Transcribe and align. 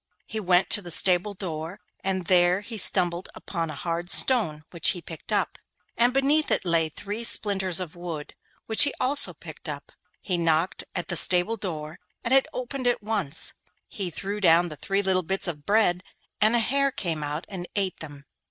He 0.25 0.39
went 0.39 0.71
to 0.71 0.81
the 0.81 0.89
stable 0.89 1.35
door, 1.35 1.79
and 2.03 2.25
there 2.25 2.61
he 2.61 2.79
stumbled 2.79 3.29
against 3.35 3.69
a 3.71 3.75
hard 3.83 4.09
stone, 4.09 4.63
which 4.71 4.89
he 4.97 4.99
picked 4.99 5.31
up, 5.31 5.59
and 5.95 6.11
beneath 6.11 6.49
it 6.49 6.65
lay 6.65 6.89
three 6.89 7.23
splinters 7.23 7.79
of 7.79 7.95
wood, 7.95 8.33
which 8.65 8.81
he 8.81 8.95
also 8.99 9.31
picked 9.35 9.69
up. 9.69 9.91
He 10.19 10.39
knocked 10.39 10.83
at 10.95 11.09
the 11.09 11.15
stable 11.17 11.55
door 11.55 11.99
and 12.23 12.33
it 12.33 12.47
opened 12.51 12.87
at 12.87 13.03
once. 13.03 13.53
He 13.87 14.09
threw 14.09 14.41
down 14.41 14.69
the 14.69 14.75
three 14.75 15.03
little 15.03 15.21
bits 15.21 15.47
of 15.47 15.67
bread 15.67 16.03
and 16.41 16.55
a 16.55 16.59
hare 16.59 16.89
came 16.91 17.21
out 17.21 17.45
and 17.47 17.67
ate 17.75 17.99
them. 17.99 18.25